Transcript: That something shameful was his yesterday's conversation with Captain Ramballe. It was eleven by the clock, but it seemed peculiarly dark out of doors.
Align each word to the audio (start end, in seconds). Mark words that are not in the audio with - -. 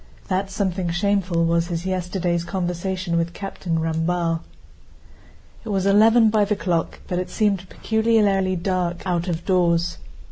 That 0.29 0.49
something 0.49 0.89
shameful 0.89 1.45
was 1.45 1.67
his 1.67 1.85
yesterday's 1.85 2.43
conversation 2.43 3.17
with 3.19 3.33
Captain 3.35 3.77
Ramballe. 3.77 4.39
It 5.63 5.69
was 5.69 5.85
eleven 5.85 6.31
by 6.31 6.43
the 6.43 6.55
clock, 6.55 7.01
but 7.07 7.19
it 7.19 7.29
seemed 7.29 7.69
peculiarly 7.69 8.55
dark 8.55 9.03
out 9.05 9.27
of 9.27 9.45
doors. 9.45 9.99